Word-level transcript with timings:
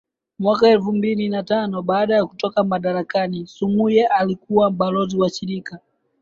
mwaka 0.39 0.69
elfu 0.69 0.93
mbili 0.93 1.29
na 1.29 1.43
tanoBaada 1.43 2.15
ya 2.15 2.25
kutoka 2.25 2.63
madarakani 2.63 3.47
Sumaye 3.47 4.07
alikuwa 4.07 4.71
Balozi 4.71 5.17
wa 5.17 5.29
Shirika 5.29 5.79